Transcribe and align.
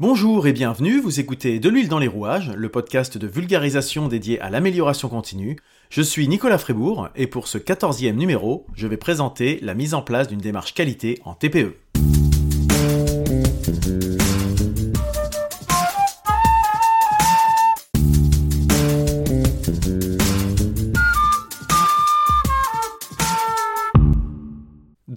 Bonjour 0.00 0.46
et 0.46 0.52
bienvenue, 0.52 1.00
vous 1.00 1.18
écoutez 1.18 1.58
De 1.58 1.68
l'huile 1.68 1.88
dans 1.88 1.98
les 1.98 2.06
rouages, 2.06 2.52
le 2.54 2.68
podcast 2.68 3.18
de 3.18 3.26
vulgarisation 3.26 4.06
dédié 4.06 4.38
à 4.38 4.48
l'amélioration 4.48 5.08
continue. 5.08 5.56
Je 5.90 6.02
suis 6.02 6.28
Nicolas 6.28 6.58
Frébourg 6.58 7.08
et 7.16 7.26
pour 7.26 7.48
ce 7.48 7.58
14e 7.58 8.12
numéro, 8.12 8.64
je 8.74 8.86
vais 8.86 8.96
présenter 8.96 9.58
la 9.60 9.74
mise 9.74 9.94
en 9.94 10.02
place 10.02 10.28
d'une 10.28 10.38
démarche 10.38 10.72
qualité 10.72 11.18
en 11.24 11.34
TPE. 11.34 11.74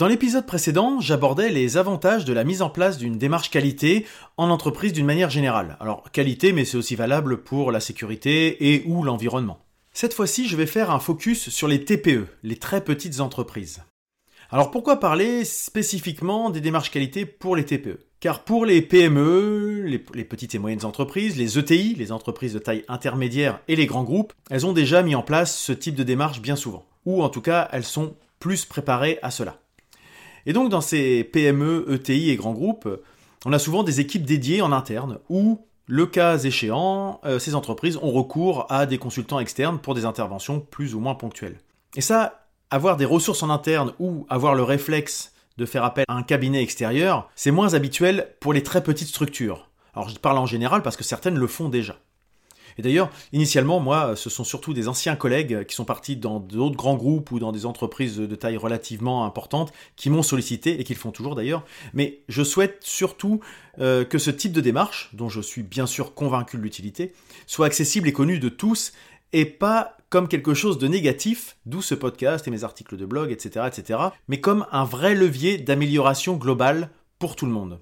Dans 0.02 0.08
l'épisode 0.08 0.48
précédent, 0.48 1.00
j'abordais 1.00 1.52
les 1.52 1.78
avantages 1.78 2.26
de 2.26 2.34
la 2.34 2.44
mise 2.44 2.64
en 2.64 2.72
place 2.72 2.98
d'une 2.98 3.20
démarche 3.20 3.52
qualité 3.52 4.08
en 4.36 4.50
entreprise 4.50 4.94
d'une 4.94 5.06
manière 5.06 5.30
générale. 5.30 5.78
Alors 5.80 6.10
qualité, 6.12 6.54
mais 6.54 6.66
c'est 6.66 6.78
aussi 6.78 6.96
valable 6.96 7.44
pour 7.44 7.72
la 7.72 7.80
sécurité 7.80 8.74
et 8.74 8.84
ou 8.88 9.04
l'environnement. 9.04 9.60
Cette 9.94 10.16
fois-ci, 10.16 10.48
je 10.48 10.58
vais 10.58 10.66
faire 10.66 10.90
un 10.90 10.98
focus 10.98 11.50
sur 11.50 11.68
les 11.68 11.86
TPE, 11.86 12.26
les 12.42 12.56
très 12.56 12.84
petites 12.84 13.20
entreprises. 13.20 13.84
Alors 14.50 14.72
pourquoi 14.72 15.00
parler 15.00 15.46
spécifiquement 15.46 16.50
des 16.50 16.62
démarches 16.62 16.90
qualité 16.90 17.28
pour 17.28 17.56
les 17.56 17.66
TPE 17.66 18.00
Car 18.20 18.44
pour 18.44 18.66
les 18.66 18.82
PME, 18.82 19.84
les, 19.84 20.00
petites 20.00 20.56
et 20.56 20.58
moyennes 20.58 20.84
entreprises, 20.84 21.38
les 21.38 21.60
ETI, 21.60 21.94
les 21.94 22.12
entreprises 22.12 22.54
de 22.54 22.60
taille 22.60 22.86
intermédiaire 22.88 23.60
et 23.68 23.76
les 23.76 23.86
grands 23.86 24.04
groupes, 24.04 24.34
elles 24.50 24.66
ont 24.66 24.74
déjà 24.74 25.04
mis 25.04 25.14
en 25.14 25.22
place 25.22 25.56
ce 25.56 25.74
type 25.74 25.94
de 25.94 26.02
démarche 26.02 26.42
bien 26.42 26.56
souvent. 26.56 26.88
Ou 27.06 27.22
en 27.22 27.30
tout 27.30 27.42
cas, 27.42 27.70
elles 27.72 27.84
sont 27.84 28.16
plus 28.40 28.66
préparées 28.66 29.20
à 29.22 29.30
cela. 29.30 29.61
Et 30.46 30.54
donc 30.54 30.70
dans 30.70 30.82
ces 30.82 31.24
PME, 31.24 31.86
ETI 31.90 32.30
et 32.30 32.36
grands 32.36 32.54
groupes, 32.54 32.88
on 33.46 33.54
a 33.54 33.60
souvent 33.60 33.84
des 33.84 34.00
équipes 34.00 34.26
dédiées 34.26 34.62
en 34.62 34.72
interne 34.72 35.20
où, 35.30 35.66
le 35.88 36.06
cas 36.06 36.38
échéant, 36.38 37.20
euh, 37.26 37.40
ces 37.40 37.56
entreprises 37.56 37.98
ont 37.98 38.12
recours 38.12 38.66
à 38.70 38.86
des 38.86 38.98
consultants 38.98 39.40
externes 39.40 39.80
pour 39.80 39.96
des 39.96 40.06
interventions 40.06 40.60
plus 40.60 40.96
ou 40.96 41.00
moins 41.00 41.16
ponctuelles. 41.16 41.58
Et 41.96 42.02
ça, 42.02 42.48
avoir 42.70 42.98
des 42.98 43.06
ressources 43.06 43.44
en 43.44 43.50
interne 43.50 43.94
ou 44.00 44.26
avoir 44.30 44.56
le 44.56 44.64
réflexe 44.64 45.34
de 45.58 45.66
faire 45.66 45.84
appel 45.84 46.06
à 46.08 46.14
un 46.14 46.24
cabinet 46.24 46.64
extérieur, 46.64 47.30
c'est 47.36 47.52
moins 47.52 47.74
habituel 47.74 48.30
pour 48.40 48.54
les 48.54 48.64
très 48.64 48.84
petites 48.84 49.10
structures. 49.10 49.70
Alors 49.94 50.08
je 50.08 50.18
parle 50.18 50.38
en 50.38 50.46
général 50.46 50.82
parce 50.82 50.96
que 50.96 51.04
certaines 51.04 51.38
le 51.38 51.48
font 51.48 51.70
déjà. 51.70 51.98
Et 52.82 52.84
d'ailleurs, 52.84 53.12
initialement, 53.32 53.80
moi, 53.80 54.16
ce 54.16 54.32
sont 54.32 54.44
surtout 54.44 54.74
des 54.74 54.88
anciens 54.88 55.16
collègues 55.16 55.68
qui 55.68 55.76
sont 55.76 55.86
partis 55.86 56.16
dans 56.16 56.40
d'autres 56.40 56.76
grands 56.76 56.96
groupes 56.96 57.30
ou 57.30 57.38
dans 57.38 57.52
des 57.52 57.68
entreprises 57.68 58.18
de 58.18 58.36
taille 58.36 58.58
relativement 58.58 59.24
importante 59.24 59.72
qui 59.96 60.10
m'ont 60.10 60.24
sollicité 60.24 60.82
et 60.82 60.84
qui 60.84 60.96
le 60.96 61.00
font 61.00 61.12
toujours 61.12 61.36
d'ailleurs. 61.36 61.64
Mais 61.94 62.22
je 62.28 62.42
souhaite 62.42 62.80
surtout 62.82 63.40
euh, 63.78 64.04
que 64.04 64.18
ce 64.18 64.32
type 64.32 64.52
de 64.52 64.62
démarche, 64.62 65.12
dont 65.14 65.30
je 65.30 65.42
suis 65.42 65.62
bien 65.62 65.86
sûr 65.86 66.16
convaincu 66.16 66.58
de 66.58 66.64
l'utilité, 66.64 67.14
soit 67.46 67.68
accessible 67.68 68.08
et 68.08 68.14
connu 68.14 68.40
de 68.40 68.50
tous 68.50 68.94
et 69.32 69.46
pas 69.46 69.96
comme 70.10 70.28
quelque 70.28 70.56
chose 70.56 70.80
de 70.80 70.88
négatif, 70.88 71.58
d'où 71.68 71.84
ce 71.84 71.94
podcast 71.94 72.48
et 72.48 72.52
mes 72.52 72.64
articles 72.64 72.98
de 72.98 73.06
blog, 73.06 73.32
etc., 73.32 73.68
etc., 73.68 74.00
mais 74.28 74.42
comme 74.42 74.66
un 74.72 74.86
vrai 74.86 75.14
levier 75.14 75.60
d'amélioration 75.60 76.36
globale 76.36 76.90
pour 77.20 77.36
tout 77.36 77.46
le 77.46 77.52
monde. 77.52 77.80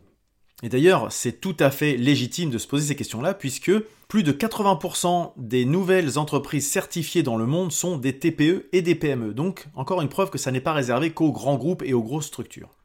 Et 0.62 0.70
d'ailleurs, 0.70 1.12
c'est 1.12 1.40
tout 1.40 1.56
à 1.60 1.72
fait 1.72 1.96
légitime 1.96 2.50
de 2.50 2.58
se 2.58 2.68
poser 2.68 2.88
ces 2.88 2.96
questions-là, 2.96 3.34
puisque 3.34 3.72
plus 4.10 4.24
de 4.24 4.32
80% 4.32 5.34
des 5.38 5.66
nouvelles 5.66 6.18
entreprises 6.18 6.70
certifiées 6.70 7.24
dans 7.24 7.38
le 7.38 7.46
monde 7.46 7.72
sont 7.72 7.98
des 7.98 8.18
TPE 8.18 8.68
et 8.74 8.82
des 8.82 8.96
PME. 8.96 9.34
Donc, 9.34 9.68
encore 9.76 10.02
une 10.02 10.10
preuve 10.10 10.30
que 10.30 10.38
ça 10.38 10.52
n'est 10.52 10.60
pas 10.60 10.74
réservé 10.74 11.12
qu'aux 11.12 11.32
grands 11.32 11.58
groupes 11.58 11.84
et 11.84 11.94
aux 11.94 12.04
grosses 12.04 12.28
structures. 12.28 12.76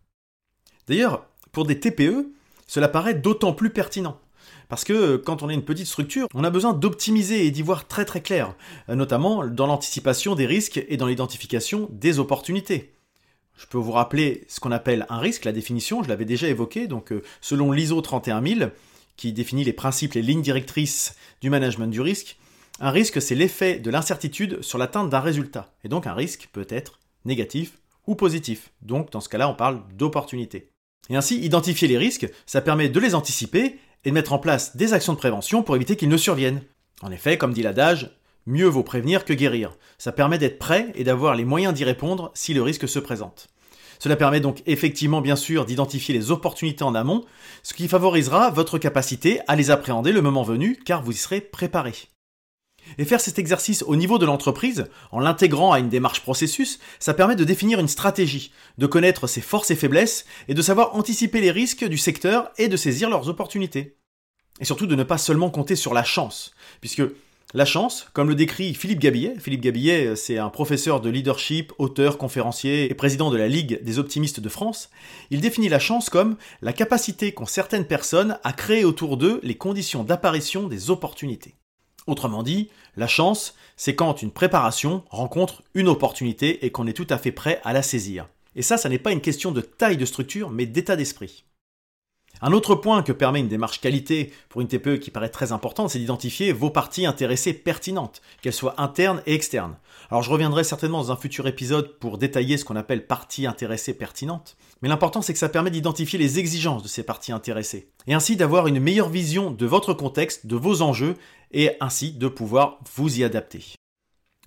D'ailleurs, 0.86 1.26
pour 1.50 1.64
des 1.64 1.80
TPE, 1.80 2.28
cela 2.66 2.88
paraît 2.88 3.14
d'autant 3.14 3.52
plus 3.52 3.70
pertinent. 3.70 4.18
Parce 4.68 4.84
que 4.84 5.16
quand 5.16 5.42
on 5.42 5.50
est 5.50 5.54
une 5.54 5.64
petite 5.64 5.86
structure, 5.86 6.26
on 6.34 6.44
a 6.44 6.50
besoin 6.50 6.72
d'optimiser 6.72 7.46
et 7.46 7.50
d'y 7.50 7.62
voir 7.62 7.86
très 7.86 8.04
très 8.04 8.22
clair, 8.22 8.54
notamment 8.88 9.46
dans 9.46 9.66
l'anticipation 9.66 10.34
des 10.34 10.46
risques 10.46 10.82
et 10.88 10.96
dans 10.96 11.06
l'identification 11.06 11.88
des 11.92 12.18
opportunités. 12.18 12.93
Je 13.56 13.66
peux 13.66 13.78
vous 13.78 13.92
rappeler 13.92 14.44
ce 14.48 14.60
qu'on 14.60 14.72
appelle 14.72 15.06
un 15.08 15.18
risque, 15.18 15.44
la 15.44 15.52
définition, 15.52 16.02
je 16.02 16.08
l'avais 16.08 16.24
déjà 16.24 16.48
évoqué, 16.48 16.86
donc 16.86 17.12
euh, 17.12 17.22
selon 17.40 17.70
l'ISO 17.70 18.00
31000, 18.00 18.72
qui 19.16 19.32
définit 19.32 19.64
les 19.64 19.72
principes, 19.72 20.14
les 20.14 20.22
lignes 20.22 20.42
directrices 20.42 21.14
du 21.40 21.50
management 21.50 21.86
du 21.86 22.00
risque, 22.00 22.36
un 22.80 22.90
risque 22.90 23.22
c'est 23.22 23.36
l'effet 23.36 23.78
de 23.78 23.90
l'incertitude 23.90 24.60
sur 24.62 24.78
l'atteinte 24.78 25.08
d'un 25.08 25.20
résultat. 25.20 25.72
Et 25.84 25.88
donc 25.88 26.06
un 26.06 26.14
risque 26.14 26.48
peut 26.52 26.66
être 26.68 26.98
négatif 27.24 27.78
ou 28.06 28.16
positif. 28.16 28.72
Donc 28.82 29.12
dans 29.12 29.20
ce 29.20 29.28
cas-là, 29.28 29.48
on 29.48 29.54
parle 29.54 29.82
d'opportunité. 29.96 30.70
Et 31.10 31.16
ainsi, 31.16 31.38
identifier 31.40 31.86
les 31.86 31.98
risques, 31.98 32.28
ça 32.46 32.60
permet 32.60 32.88
de 32.88 32.98
les 32.98 33.14
anticiper 33.14 33.78
et 34.04 34.10
de 34.10 34.14
mettre 34.14 34.32
en 34.32 34.38
place 34.38 34.76
des 34.76 34.94
actions 34.94 35.12
de 35.12 35.18
prévention 35.18 35.62
pour 35.62 35.76
éviter 35.76 35.96
qu'ils 35.96 36.08
ne 36.08 36.16
surviennent. 36.16 36.62
En 37.02 37.10
effet, 37.10 37.38
comme 37.38 37.52
dit 37.52 37.62
l'adage, 37.62 38.10
Mieux 38.46 38.66
vaut 38.66 38.82
prévenir 38.82 39.24
que 39.24 39.32
guérir. 39.32 39.76
Ça 39.96 40.12
permet 40.12 40.38
d'être 40.38 40.58
prêt 40.58 40.92
et 40.94 41.04
d'avoir 41.04 41.34
les 41.34 41.46
moyens 41.46 41.72
d'y 41.72 41.84
répondre 41.84 42.30
si 42.34 42.52
le 42.52 42.62
risque 42.62 42.88
se 42.88 42.98
présente. 42.98 43.48
Cela 43.98 44.16
permet 44.16 44.40
donc 44.40 44.62
effectivement 44.66 45.22
bien 45.22 45.36
sûr 45.36 45.64
d'identifier 45.64 46.14
les 46.14 46.30
opportunités 46.30 46.84
en 46.84 46.94
amont, 46.94 47.24
ce 47.62 47.72
qui 47.72 47.88
favorisera 47.88 48.50
votre 48.50 48.76
capacité 48.76 49.40
à 49.48 49.56
les 49.56 49.70
appréhender 49.70 50.12
le 50.12 50.20
moment 50.20 50.42
venu 50.42 50.76
car 50.84 51.02
vous 51.02 51.12
y 51.12 51.16
serez 51.16 51.40
préparé. 51.40 51.94
Et 52.98 53.06
faire 53.06 53.20
cet 53.20 53.38
exercice 53.38 53.82
au 53.86 53.96
niveau 53.96 54.18
de 54.18 54.26
l'entreprise, 54.26 54.88
en 55.10 55.20
l'intégrant 55.20 55.72
à 55.72 55.78
une 55.78 55.88
démarche 55.88 56.20
processus, 56.20 56.80
ça 56.98 57.14
permet 57.14 57.36
de 57.36 57.44
définir 57.44 57.80
une 57.80 57.88
stratégie, 57.88 58.52
de 58.76 58.86
connaître 58.86 59.26
ses 59.26 59.40
forces 59.40 59.70
et 59.70 59.76
faiblesses 59.76 60.26
et 60.48 60.54
de 60.54 60.60
savoir 60.60 60.94
anticiper 60.94 61.40
les 61.40 61.50
risques 61.50 61.86
du 61.86 61.96
secteur 61.96 62.50
et 62.58 62.68
de 62.68 62.76
saisir 62.76 63.08
leurs 63.08 63.30
opportunités. 63.30 63.96
Et 64.60 64.66
surtout 64.66 64.86
de 64.86 64.94
ne 64.94 65.02
pas 65.02 65.16
seulement 65.16 65.48
compter 65.48 65.76
sur 65.76 65.94
la 65.94 66.04
chance, 66.04 66.52
puisque 66.82 67.02
la 67.54 67.64
chance, 67.64 68.08
comme 68.12 68.28
le 68.28 68.34
décrit 68.34 68.74
Philippe 68.74 68.98
Gabillet, 68.98 69.36
Philippe 69.38 69.60
Gabillet, 69.60 70.16
c'est 70.16 70.38
un 70.38 70.48
professeur 70.48 71.00
de 71.00 71.08
leadership, 71.08 71.72
auteur, 71.78 72.18
conférencier 72.18 72.90
et 72.90 72.94
président 72.94 73.30
de 73.30 73.36
la 73.36 73.46
Ligue 73.46 73.80
des 73.84 74.00
optimistes 74.00 74.40
de 74.40 74.48
France, 74.48 74.90
il 75.30 75.40
définit 75.40 75.68
la 75.68 75.78
chance 75.78 76.10
comme 76.10 76.36
la 76.62 76.72
capacité 76.72 77.30
qu'ont 77.32 77.46
certaines 77.46 77.84
personnes 77.84 78.38
à 78.42 78.52
créer 78.52 78.84
autour 78.84 79.16
d'eux 79.16 79.38
les 79.44 79.54
conditions 79.54 80.02
d'apparition 80.02 80.66
des 80.66 80.90
opportunités. 80.90 81.54
Autrement 82.08 82.42
dit, 82.42 82.70
la 82.96 83.06
chance, 83.06 83.54
c'est 83.76 83.94
quand 83.94 84.20
une 84.20 84.32
préparation 84.32 85.04
rencontre 85.08 85.62
une 85.74 85.88
opportunité 85.88 86.66
et 86.66 86.70
qu'on 86.70 86.88
est 86.88 86.92
tout 86.92 87.06
à 87.08 87.18
fait 87.18 87.32
prêt 87.32 87.60
à 87.62 87.72
la 87.72 87.82
saisir. 87.82 88.28
Et 88.56 88.62
ça, 88.62 88.76
ça 88.76 88.88
n'est 88.88 88.98
pas 88.98 89.12
une 89.12 89.20
question 89.20 89.52
de 89.52 89.60
taille 89.60 89.96
de 89.96 90.04
structure, 90.04 90.50
mais 90.50 90.66
d'état 90.66 90.96
d'esprit. 90.96 91.44
Un 92.46 92.52
autre 92.52 92.74
point 92.74 93.02
que 93.02 93.10
permet 93.10 93.40
une 93.40 93.48
démarche 93.48 93.80
qualité 93.80 94.30
pour 94.50 94.60
une 94.60 94.68
TPE 94.68 94.98
qui 94.98 95.10
paraît 95.10 95.30
très 95.30 95.52
importante, 95.52 95.88
c'est 95.88 95.98
d'identifier 95.98 96.52
vos 96.52 96.68
parties 96.68 97.06
intéressées 97.06 97.54
pertinentes, 97.54 98.20
qu'elles 98.42 98.52
soient 98.52 98.78
internes 98.78 99.22
et 99.24 99.32
externes. 99.32 99.78
Alors 100.10 100.22
je 100.22 100.28
reviendrai 100.28 100.62
certainement 100.62 100.98
dans 100.98 101.10
un 101.10 101.16
futur 101.16 101.46
épisode 101.46 101.98
pour 101.98 102.18
détailler 102.18 102.58
ce 102.58 102.66
qu'on 102.66 102.76
appelle 102.76 103.06
parties 103.06 103.46
intéressées 103.46 103.94
pertinentes, 103.94 104.58
mais 104.82 104.90
l'important 104.90 105.22
c'est 105.22 105.32
que 105.32 105.38
ça 105.38 105.48
permet 105.48 105.70
d'identifier 105.70 106.18
les 106.18 106.38
exigences 106.38 106.82
de 106.82 106.88
ces 106.88 107.02
parties 107.02 107.32
intéressées, 107.32 107.88
et 108.06 108.12
ainsi 108.12 108.36
d'avoir 108.36 108.66
une 108.66 108.78
meilleure 108.78 109.08
vision 109.08 109.50
de 109.50 109.64
votre 109.64 109.94
contexte, 109.94 110.46
de 110.46 110.56
vos 110.56 110.82
enjeux, 110.82 111.16
et 111.52 111.70
ainsi 111.80 112.12
de 112.12 112.28
pouvoir 112.28 112.78
vous 112.94 113.20
y 113.20 113.24
adapter. 113.24 113.64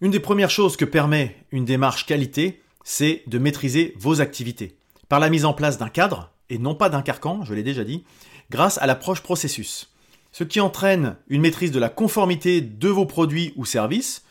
Une 0.01 0.11
des 0.11 0.19
premières 0.19 0.51
choses 0.51 0.77
que 0.77 0.85
permet 0.85 1.35
une 1.49 1.65
démarche 1.65 2.05
qualité, 2.05 2.61
c'est 2.83 3.23
de 3.25 3.39
maîtriser 3.39 3.95
vos 3.97 4.21
activités. 4.21 4.77
Par 5.09 5.19
la 5.19 5.29
mise 5.29 5.45
en 5.45 5.53
place 5.53 5.79
d'un 5.79 5.89
cadre, 5.89 6.31
et 6.49 6.57
non 6.57 6.75
pas 6.75 6.89
d'un 6.89 7.01
carcan, 7.01 7.43
je 7.43 7.53
l'ai 7.53 7.63
déjà 7.63 7.83
dit, 7.83 8.03
grâce 8.49 8.77
à 8.77 8.85
l'approche 8.85 9.21
processus. 9.21 9.91
Ce 10.31 10.43
qui 10.43 10.59
entraîne 10.59 11.15
une 11.27 11.41
maîtrise 11.41 11.71
de 11.71 11.79
la 11.79 11.89
conformité 11.89 12.61
de 12.61 12.89
vos 12.89 13.05
produits 13.05 13.53
ou 13.55 13.65
services, 13.65 14.23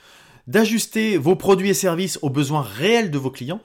d'ajuster 0.46 1.16
vos 1.16 1.36
produits 1.36 1.70
et 1.70 1.74
services 1.74 2.18
aux 2.22 2.30
besoins 2.30 2.62
réels 2.62 3.10
de 3.10 3.18
vos 3.18 3.30
clients, 3.30 3.60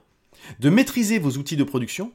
de 0.59 0.69
maîtriser 0.69 1.19
vos 1.19 1.37
outils 1.37 1.57
de 1.57 1.63
production, 1.63 2.11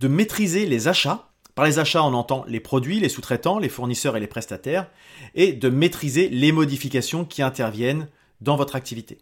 de 0.00 0.08
maîtriser 0.08 0.66
les 0.66 0.88
achats. 0.88 1.30
Par 1.54 1.64
les 1.64 1.78
achats, 1.78 2.02
on 2.02 2.14
entend 2.14 2.44
les 2.48 2.60
produits, 2.60 3.00
les 3.00 3.08
sous-traitants, 3.08 3.58
les 3.58 3.68
fournisseurs 3.68 4.16
et 4.16 4.20
les 4.20 4.26
prestataires, 4.26 4.90
et 5.34 5.52
de 5.52 5.68
maîtriser 5.68 6.28
les 6.28 6.52
modifications 6.52 7.24
qui 7.24 7.42
interviennent 7.42 8.08
dans 8.40 8.56
votre 8.56 8.76
activité. 8.76 9.18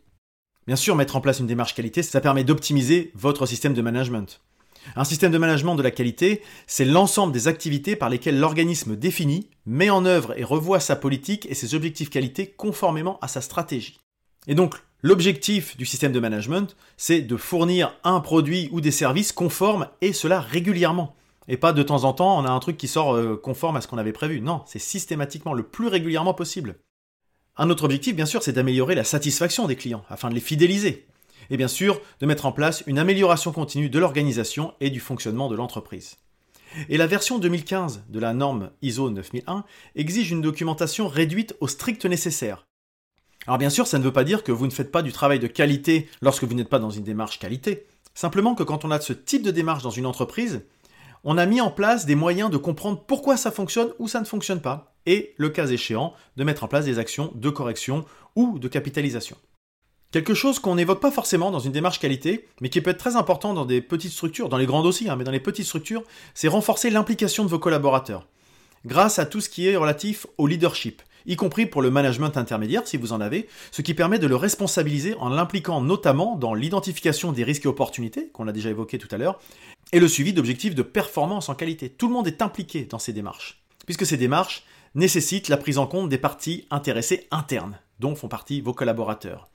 Bien 0.67 0.77
sûr, 0.77 0.95
mettre 0.95 1.17
en 1.17 1.21
place 1.21 1.41
une 1.41 1.47
démarche 1.47 1.75
qualité, 1.75 2.03
ça 2.03 2.21
permet 2.21 2.45
d'optimiser 2.45 3.11
votre 3.15 3.47
système 3.47 3.75
de 3.75 3.83
management. 3.83 4.41
Un 4.97 5.05
système 5.05 5.33
de 5.33 5.39
management 5.39 5.75
de 5.75 5.83
la 5.83 5.91
qualité, 5.91 6.43
c'est 6.67 6.85
l'ensemble 6.85 7.33
des 7.33 7.49
activités 7.49 7.97
par 7.97 8.11
lesquelles 8.11 8.39
l'organisme 8.39 8.97
définit, 8.97 9.49
met 9.67 9.91
en 9.91 10.05
œuvre 10.05 10.39
et 10.39 10.45
revoit 10.45 10.81
sa 10.81 10.97
politique 10.97 11.47
et 11.51 11.55
ses 11.55 11.75
objectifs 11.75 12.11
qualité 12.11 12.47
conformément 12.47 13.19
à 13.21 13.29
sa 13.29 13.41
stratégie. 13.41 14.01
Et 14.47 14.55
donc, 14.55 14.75
l'objectif 15.03 15.77
du 15.77 15.87
système 15.87 16.13
de 16.13 16.21
management, 16.21 16.77
c'est 16.97 17.21
de 17.21 17.37
fournir 17.37 17.95
un 18.05 18.21
produit 18.21 18.69
ou 18.73 18.81
des 18.81 18.91
services 18.91 19.33
conformes 19.33 19.89
et 20.01 20.13
cela 20.13 20.41
régulièrement. 20.41 21.15
Et 21.49 21.57
pas 21.57 21.73
de 21.73 21.83
temps 21.83 22.05
en 22.05 22.13
temps, 22.13 22.39
on 22.39 22.45
a 22.45 22.51
un 22.51 22.61
truc 22.61 22.77
qui 22.77 22.89
sort 22.89 23.15
euh, 23.15 23.37
conforme 23.37 23.77
à 23.77 23.81
ce 23.81 23.89
qu'on 23.89 23.99
avait 23.99 24.13
prévu. 24.13 24.41
Non, 24.41 24.63
c'est 24.67 24.79
systématiquement 24.79 25.55
le 25.55 25.65
plus 25.65 25.89
régulièrement 25.89 26.35
possible. 26.35 26.77
Un 27.57 27.69
autre 27.69 27.85
objectif, 27.85 28.15
bien 28.15 28.27
sûr, 28.27 28.43
c'est 28.43 28.53
d'améliorer 28.53 28.95
la 28.95 29.05
satisfaction 29.05 29.67
des 29.67 29.77
clients, 29.77 30.05
afin 30.09 30.31
de 30.31 30.35
les 30.35 30.41
fidéliser 30.41 31.07
et 31.51 31.57
bien 31.57 31.69
sûr 31.69 32.01
de 32.21 32.27
mettre 32.27 32.47
en 32.47 32.53
place 32.53 32.83
une 32.87 32.99
amélioration 32.99 33.53
continue 33.53 33.91
de 33.91 33.99
l'organisation 33.99 34.75
et 34.81 34.91
du 34.91 35.01
fonctionnement 35.01 35.49
de 35.49 35.57
l'entreprise. 35.57 36.17
Et 36.89 36.97
la 36.97 37.07
version 37.07 37.39
2015 37.39 38.05
de 38.09 38.21
la 38.21 38.33
norme 38.33 38.71
ISO 38.81 39.11
9001 39.11 39.65
exige 39.95 40.31
une 40.31 40.41
documentation 40.41 41.09
réduite 41.09 41.55
au 41.61 41.69
strict 41.69 42.07
nécessaire. 42.07 42.67
Alors 43.47 43.59
bien 43.59 43.71
sûr, 43.71 43.87
ça 43.87 43.99
ne 43.99 44.05
veut 44.05 44.13
pas 44.13 44.25
dire 44.25 44.45
que 44.45 44.53
vous 44.53 44.67
ne 44.67 44.73
faites 44.73 44.93
pas 44.93 45.03
du 45.03 45.13
travail 45.13 45.39
de 45.39 45.47
qualité 45.47 46.09
lorsque 46.21 46.45
vous 46.45 46.55
n'êtes 46.55 46.69
pas 46.69 46.79
dans 46.79 46.91
une 46.91 47.05
démarche 47.05 47.39
qualité. 47.39 47.87
Simplement 48.15 48.55
que 48.55 48.63
quand 48.63 48.85
on 48.85 48.91
a 48.91 49.01
ce 49.01 49.13
type 49.13 49.43
de 49.43 49.51
démarche 49.51 49.83
dans 49.83 49.91
une 49.91 50.07
entreprise, 50.07 50.63
on 51.25 51.39
a 51.39 51.47
mis 51.47 51.61
en 51.61 51.71
place 51.71 52.07
des 52.07 52.15
moyens 52.15 52.51
de 52.51 52.57
comprendre 52.57 53.03
pourquoi 53.07 53.37
ça 53.37 53.51
fonctionne 53.51 53.93
ou 53.99 54.09
ça 54.09 54.21
ne 54.21 54.25
fonctionne 54.25 54.61
pas, 54.61 54.95
et 55.07 55.35
le 55.37 55.51
cas 55.51 55.67
échéant, 55.67 56.15
de 56.37 56.45
mettre 56.45 56.65
en 56.65 56.69
place 56.69 56.85
des 56.85 56.99
actions 56.99 57.33
de 57.35 57.51
correction 57.51 58.05
ou 58.37 58.59
de 58.59 58.69
capitalisation. 58.69 59.37
Quelque 60.13 60.35
chose 60.35 60.59
qu'on 60.59 60.75
n'évoque 60.75 61.01
pas 61.01 61.11
forcément 61.11 61.51
dans 61.51 61.59
une 61.59 61.73
démarche 61.73 61.99
qualité, 61.99 62.47
mais 62.61 62.69
qui 62.69 62.83
peut 62.83 62.91
être 62.91 62.99
très 62.99 63.17
important 63.17 63.55
dans 63.55 63.65
des 63.65 63.81
petites 63.81 64.13
structures, 64.13 64.51
dans 64.51 64.59
les 64.59 64.67
grandes 64.67 64.85
aussi, 64.85 65.09
hein, 65.09 65.17
mais 65.17 65.25
dans 65.25 65.31
les 65.31 65.41
petites 65.41 65.65
structures, 65.65 66.03
c'est 66.35 66.49
renforcer 66.49 66.91
l'implication 66.91 67.45
de 67.45 67.49
vos 67.49 67.59
collaborateurs. 67.59 68.27
Grâce 68.85 69.19
à 69.19 69.25
tout 69.25 69.41
ce 69.41 69.49
qui 69.49 69.67
est 69.67 69.75
relatif 69.75 70.27
au 70.37 70.47
leadership, 70.47 71.01
y 71.25 71.35
compris 71.37 71.65
pour 71.65 71.81
le 71.81 71.91
management 71.91 72.37
intermédiaire 72.37 72.87
si 72.87 72.99
vous 72.99 73.15
en 73.15 73.23
avez, 73.23 73.49
ce 73.71 73.81
qui 73.81 73.95
permet 73.95 74.19
de 74.19 74.27
le 74.27 74.37
responsabiliser 74.37 75.15
en 75.15 75.31
l'impliquant 75.31 75.81
notamment 75.81 76.37
dans 76.37 76.53
l'identification 76.53 77.33
des 77.33 77.43
risques 77.45 77.65
et 77.65 77.69
opportunités, 77.69 78.29
qu'on 78.35 78.49
a 78.49 78.53
déjà 78.53 78.69
évoqué 78.69 78.99
tout 78.99 79.09
à 79.13 79.17
l'heure, 79.17 79.41
et 79.93 80.01
le 80.01 80.09
suivi 80.09 80.35
d'objectifs 80.35 80.75
de 80.75 80.83
performance 80.83 81.49
en 81.49 81.55
qualité. 81.55 81.89
Tout 81.89 82.09
le 82.09 82.13
monde 82.13 82.27
est 82.27 82.43
impliqué 82.43 82.85
dans 82.85 82.99
ces 82.99 83.15
démarches, 83.15 83.63
puisque 83.87 84.05
ces 84.05 84.19
démarches 84.19 84.65
nécessitent 84.95 85.49
la 85.49 85.57
prise 85.57 85.79
en 85.79 85.87
compte 85.87 86.11
des 86.11 86.19
parties 86.19 86.67
intéressées 86.71 87.29
internes, 87.31 87.79
dont 87.99 88.15
font 88.15 88.29
partie 88.29 88.61
vos 88.61 88.75
collaborateurs. 88.75 89.49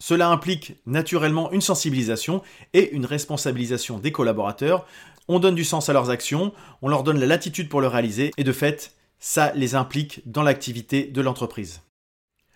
Cela 0.00 0.28
implique 0.28 0.74
naturellement 0.86 1.50
une 1.52 1.60
sensibilisation 1.60 2.42
et 2.72 2.90
une 2.92 3.06
responsabilisation 3.06 3.98
des 3.98 4.12
collaborateurs. 4.12 4.86
On 5.28 5.38
donne 5.38 5.54
du 5.54 5.64
sens 5.64 5.88
à 5.88 5.92
leurs 5.92 6.10
actions, 6.10 6.52
on 6.82 6.88
leur 6.88 7.02
donne 7.02 7.20
la 7.20 7.26
latitude 7.26 7.68
pour 7.68 7.80
le 7.80 7.86
réaliser, 7.86 8.30
et 8.36 8.44
de 8.44 8.52
fait, 8.52 8.92
ça 9.18 9.52
les 9.54 9.74
implique 9.74 10.20
dans 10.26 10.42
l'activité 10.42 11.04
de 11.04 11.20
l'entreprise. 11.20 11.80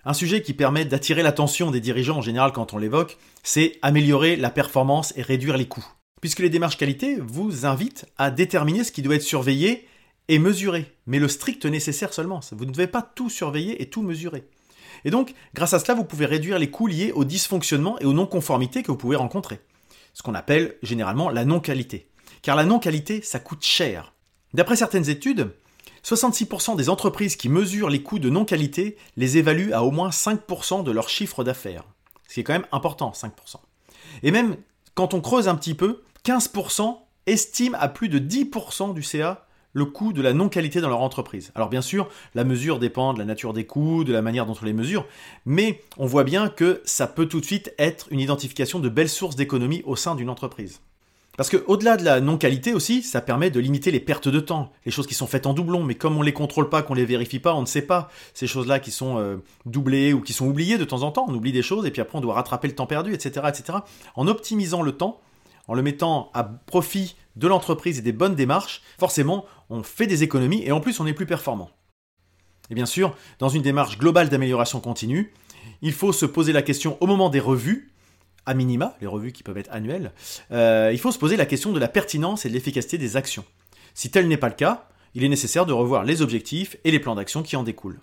Un 0.04 0.14
sujet 0.14 0.42
qui 0.42 0.54
permet 0.54 0.84
d'attirer 0.84 1.22
l'attention 1.22 1.70
des 1.70 1.80
dirigeants 1.80 2.18
en 2.18 2.22
général 2.22 2.52
quand 2.52 2.72
on 2.72 2.78
l'évoque, 2.78 3.18
c'est 3.42 3.78
améliorer 3.82 4.36
la 4.36 4.50
performance 4.50 5.12
et 5.16 5.22
réduire 5.22 5.56
les 5.56 5.68
coûts. 5.68 5.86
Puisque 6.20 6.40
les 6.40 6.50
démarches 6.50 6.76
qualité 6.76 7.18
vous 7.20 7.64
invitent 7.66 8.06
à 8.16 8.30
déterminer 8.30 8.84
ce 8.84 8.92
qui 8.92 9.02
doit 9.02 9.14
être 9.14 9.22
surveillé 9.22 9.86
et 10.28 10.38
mesuré, 10.38 10.92
mais 11.06 11.18
le 11.18 11.28
strict 11.28 11.64
nécessaire 11.64 12.12
seulement. 12.12 12.40
Vous 12.52 12.64
ne 12.64 12.72
devez 12.72 12.86
pas 12.86 13.02
tout 13.02 13.30
surveiller 13.30 13.80
et 13.82 13.88
tout 13.88 14.02
mesurer. 14.02 14.44
Et 15.04 15.10
donc, 15.10 15.34
grâce 15.54 15.74
à 15.74 15.78
cela, 15.78 15.94
vous 15.94 16.04
pouvez 16.04 16.26
réduire 16.26 16.58
les 16.58 16.70
coûts 16.70 16.86
liés 16.86 17.12
aux 17.12 17.24
dysfonctionnements 17.24 17.98
et 18.00 18.04
aux 18.04 18.12
non-conformités 18.12 18.82
que 18.82 18.90
vous 18.90 18.96
pouvez 18.96 19.16
rencontrer. 19.16 19.60
Ce 20.14 20.22
qu'on 20.22 20.34
appelle 20.34 20.76
généralement 20.82 21.30
la 21.30 21.44
non-qualité. 21.44 22.08
Car 22.42 22.56
la 22.56 22.64
non-qualité, 22.64 23.22
ça 23.22 23.38
coûte 23.38 23.64
cher. 23.64 24.12
D'après 24.54 24.76
certaines 24.76 25.08
études, 25.08 25.52
66% 26.04 26.76
des 26.76 26.88
entreprises 26.88 27.36
qui 27.36 27.48
mesurent 27.48 27.90
les 27.90 28.02
coûts 28.02 28.18
de 28.18 28.30
non-qualité 28.30 28.96
les 29.16 29.36
évaluent 29.36 29.72
à 29.72 29.82
au 29.82 29.90
moins 29.90 30.10
5% 30.10 30.82
de 30.82 30.90
leur 30.90 31.08
chiffre 31.08 31.44
d'affaires. 31.44 31.84
Ce 32.28 32.34
qui 32.34 32.40
est 32.40 32.44
quand 32.44 32.52
même 32.52 32.66
important, 32.72 33.12
5%. 33.14 33.30
Et 34.22 34.30
même 34.30 34.56
quand 34.94 35.14
on 35.14 35.20
creuse 35.20 35.48
un 35.48 35.54
petit 35.54 35.74
peu, 35.74 36.02
15% 36.24 36.98
estiment 37.26 37.78
à 37.78 37.88
plus 37.88 38.08
de 38.08 38.18
10% 38.18 38.94
du 38.94 39.02
CA 39.02 39.46
le 39.78 39.86
coût 39.86 40.12
de 40.12 40.20
la 40.20 40.34
non-qualité 40.34 40.80
dans 40.80 40.90
leur 40.90 41.00
entreprise. 41.00 41.52
Alors 41.54 41.70
bien 41.70 41.80
sûr, 41.80 42.08
la 42.34 42.44
mesure 42.44 42.78
dépend 42.78 43.14
de 43.14 43.18
la 43.18 43.24
nature 43.24 43.54
des 43.54 43.64
coûts, 43.64 44.04
de 44.04 44.12
la 44.12 44.20
manière 44.20 44.44
dont 44.44 44.56
on 44.60 44.64
les 44.64 44.74
mesure, 44.74 45.06
mais 45.46 45.80
on 45.96 46.06
voit 46.06 46.24
bien 46.24 46.48
que 46.48 46.82
ça 46.84 47.06
peut 47.06 47.26
tout 47.26 47.40
de 47.40 47.46
suite 47.46 47.72
être 47.78 48.08
une 48.10 48.20
identification 48.20 48.80
de 48.80 48.88
belles 48.88 49.08
sources 49.08 49.36
d'économie 49.36 49.82
au 49.86 49.96
sein 49.96 50.14
d'une 50.14 50.28
entreprise. 50.28 50.80
Parce 51.38 51.50
que 51.50 51.62
au-delà 51.68 51.96
de 51.96 52.04
la 52.04 52.20
non-qualité 52.20 52.74
aussi, 52.74 53.00
ça 53.00 53.20
permet 53.20 53.48
de 53.48 53.60
limiter 53.60 53.92
les 53.92 54.00
pertes 54.00 54.26
de 54.26 54.40
temps, 54.40 54.72
les 54.84 54.90
choses 54.90 55.06
qui 55.06 55.14
sont 55.14 55.28
faites 55.28 55.46
en 55.46 55.54
doublon, 55.54 55.84
mais 55.84 55.94
comme 55.94 56.16
on 56.16 56.22
les 56.22 56.32
contrôle 56.32 56.68
pas, 56.68 56.82
qu'on 56.82 56.94
les 56.94 57.04
vérifie 57.04 57.38
pas, 57.38 57.54
on 57.54 57.60
ne 57.60 57.66
sait 57.66 57.82
pas 57.82 58.10
ces 58.34 58.48
choses-là 58.48 58.80
qui 58.80 58.90
sont 58.90 59.18
euh, 59.18 59.36
doublées 59.64 60.12
ou 60.12 60.20
qui 60.20 60.32
sont 60.32 60.48
oubliées 60.48 60.78
de 60.78 60.84
temps 60.84 61.04
en 61.04 61.12
temps. 61.12 61.26
On 61.28 61.34
oublie 61.34 61.52
des 61.52 61.62
choses 61.62 61.86
et 61.86 61.92
puis 61.92 62.02
après 62.02 62.18
on 62.18 62.20
doit 62.20 62.34
rattraper 62.34 62.66
le 62.66 62.74
temps 62.74 62.86
perdu, 62.86 63.14
etc., 63.14 63.46
etc. 63.48 63.78
En 64.16 64.26
optimisant 64.26 64.82
le 64.82 64.90
temps, 64.90 65.20
en 65.68 65.74
le 65.74 65.82
mettant 65.82 66.30
à 66.34 66.42
profit 66.44 67.16
de 67.36 67.46
l'entreprise 67.46 67.98
et 67.98 68.02
des 68.02 68.12
bonnes 68.12 68.34
démarches, 68.34 68.82
forcément, 68.98 69.44
on 69.70 69.82
fait 69.82 70.06
des 70.06 70.22
économies 70.22 70.62
et 70.64 70.72
en 70.72 70.80
plus, 70.80 70.98
on 70.98 71.06
est 71.06 71.12
plus 71.12 71.26
performant. 71.26 71.70
Et 72.70 72.74
bien 72.74 72.86
sûr, 72.86 73.14
dans 73.38 73.48
une 73.48 73.62
démarche 73.62 73.98
globale 73.98 74.28
d'amélioration 74.28 74.80
continue, 74.80 75.32
il 75.82 75.92
faut 75.92 76.12
se 76.12 76.26
poser 76.26 76.52
la 76.52 76.62
question 76.62 76.96
au 77.00 77.06
moment 77.06 77.30
des 77.30 77.40
revues, 77.40 77.92
à 78.46 78.54
minima, 78.54 78.96
les 79.00 79.06
revues 79.06 79.32
qui 79.32 79.42
peuvent 79.42 79.58
être 79.58 79.72
annuelles, 79.72 80.12
euh, 80.50 80.90
il 80.92 80.98
faut 80.98 81.12
se 81.12 81.18
poser 81.18 81.36
la 81.36 81.46
question 81.46 81.72
de 81.72 81.78
la 81.78 81.88
pertinence 81.88 82.44
et 82.44 82.48
de 82.48 82.54
l'efficacité 82.54 82.98
des 82.98 83.16
actions. 83.16 83.44
Si 83.94 84.10
tel 84.10 84.26
n'est 84.26 84.36
pas 84.36 84.48
le 84.48 84.54
cas, 84.54 84.88
il 85.14 85.24
est 85.24 85.28
nécessaire 85.28 85.66
de 85.66 85.72
revoir 85.72 86.04
les 86.04 86.22
objectifs 86.22 86.76
et 86.84 86.90
les 86.90 87.00
plans 87.00 87.14
d'action 87.14 87.42
qui 87.42 87.56
en 87.56 87.62
découlent. 87.62 88.00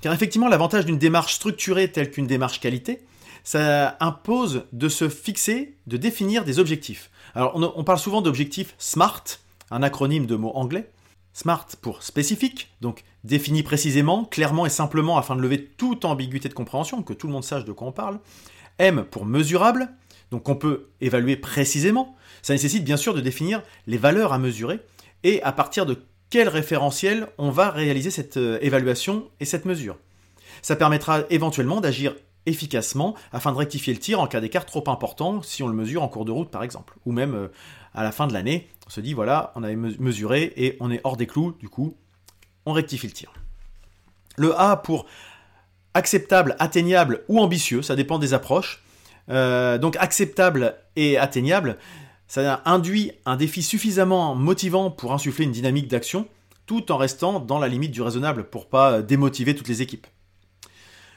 Car 0.00 0.12
effectivement, 0.12 0.48
l'avantage 0.48 0.84
d'une 0.84 0.98
démarche 0.98 1.34
structurée 1.34 1.90
telle 1.90 2.10
qu'une 2.10 2.26
démarche 2.26 2.60
qualité, 2.60 3.02
ça 3.44 3.96
impose 4.00 4.64
de 4.72 4.88
se 4.88 5.08
fixer, 5.08 5.76
de 5.86 5.96
définir 5.96 6.44
des 6.44 6.58
objectifs. 6.58 7.10
Alors 7.34 7.52
on, 7.54 7.84
parle 7.84 7.98
souvent 7.98 8.20
d'objectifs 8.20 8.74
SMART, 8.78 9.24
un 9.70 9.82
acronyme 9.82 10.26
de 10.26 10.36
mots 10.36 10.52
anglais. 10.54 10.90
SMART 11.32 11.66
pour 11.80 12.02
spécifique, 12.02 12.70
donc 12.80 13.04
défini 13.24 13.62
précisément, 13.62 14.24
clairement 14.24 14.66
et 14.66 14.70
simplement 14.70 15.16
afin 15.16 15.34
de 15.34 15.40
lever 15.40 15.64
toute 15.64 16.04
ambiguïté 16.04 16.48
de 16.48 16.54
compréhension, 16.54 17.02
que 17.02 17.14
tout 17.14 17.26
le 17.26 17.32
monde 17.32 17.44
sache 17.44 17.64
de 17.64 17.72
quoi 17.72 17.88
on 17.88 17.92
parle. 17.92 18.20
M 18.78 19.04
pour 19.10 19.24
mesurable, 19.24 19.88
donc 20.30 20.48
on 20.48 20.56
peut 20.56 20.88
évaluer 21.00 21.36
précisément. 21.36 22.16
Ça 22.42 22.52
nécessite 22.52 22.84
bien 22.84 22.96
sûr 22.96 23.14
de 23.14 23.20
définir 23.20 23.62
les 23.86 23.98
valeurs 23.98 24.32
à 24.32 24.38
mesurer 24.38 24.80
et 25.24 25.42
à 25.42 25.52
partir 25.52 25.86
de 25.86 26.02
quel 26.30 26.48
référentiel 26.48 27.28
on 27.38 27.50
va 27.50 27.70
réaliser 27.70 28.10
cette 28.10 28.38
euh, 28.38 28.58
évaluation 28.62 29.28
et 29.40 29.44
cette 29.44 29.64
mesure. 29.64 29.98
Ça 30.62 30.76
permettra 30.76 31.20
éventuellement 31.30 31.80
d'agir 31.80 32.14
efficacement 32.46 33.14
afin 33.32 33.52
de 33.52 33.56
rectifier 33.56 33.92
le 33.92 34.00
tir 34.00 34.20
en 34.20 34.26
cas 34.26 34.40
d'écart 34.40 34.66
trop 34.66 34.84
important 34.88 35.42
si 35.42 35.62
on 35.62 35.68
le 35.68 35.74
mesure 35.74 36.02
en 36.02 36.08
cours 36.08 36.24
de 36.24 36.32
route 36.32 36.50
par 36.50 36.62
exemple. 36.62 36.94
Ou 37.06 37.12
même 37.12 37.34
euh, 37.34 37.48
à 37.94 38.02
la 38.02 38.12
fin 38.12 38.26
de 38.26 38.32
l'année, 38.32 38.68
on 38.86 38.90
se 38.90 39.00
dit 39.00 39.14
voilà, 39.14 39.52
on 39.54 39.62
avait 39.62 39.76
mesuré 39.76 40.52
et 40.56 40.76
on 40.80 40.90
est 40.90 41.00
hors 41.04 41.16
des 41.16 41.26
clous, 41.26 41.52
du 41.60 41.68
coup, 41.68 41.96
on 42.66 42.72
rectifie 42.72 43.06
le 43.06 43.12
tir. 43.12 43.32
Le 44.36 44.58
A 44.58 44.76
pour 44.76 45.06
acceptable, 45.94 46.56
atteignable 46.58 47.24
ou 47.28 47.38
ambitieux, 47.38 47.82
ça 47.82 47.96
dépend 47.96 48.18
des 48.18 48.34
approches. 48.34 48.82
Euh, 49.28 49.78
donc 49.78 49.96
acceptable 49.96 50.74
et 50.96 51.16
atteignable, 51.16 51.78
ça 52.26 52.62
induit 52.64 53.12
un 53.24 53.36
défi 53.36 53.62
suffisamment 53.62 54.34
motivant 54.34 54.90
pour 54.90 55.12
insuffler 55.12 55.44
une 55.44 55.52
dynamique 55.52 55.86
d'action, 55.86 56.26
tout 56.66 56.90
en 56.90 56.96
restant 56.96 57.38
dans 57.38 57.58
la 57.58 57.68
limite 57.68 57.92
du 57.92 58.02
raisonnable 58.02 58.44
pour 58.44 58.68
pas 58.68 59.02
démotiver 59.02 59.54
toutes 59.54 59.68
les 59.68 59.82
équipes. 59.82 60.06